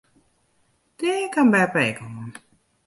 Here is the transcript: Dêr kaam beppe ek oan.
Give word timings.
Dêr 0.97 1.23
kaam 1.33 1.47
beppe 1.53 1.81
ek 1.89 1.99
oan. 2.05 2.31